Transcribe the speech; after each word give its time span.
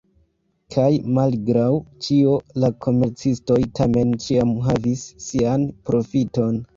Kaj, 0.75 0.85
malgraŭ 1.17 1.65
ĉio, 2.05 2.31
la 2.63 2.71
komercistoj 2.85 3.57
tamen 3.81 4.15
ĉiam 4.25 4.55
havis 4.69 5.05
sian 5.27 5.67
profiton! 5.91 6.59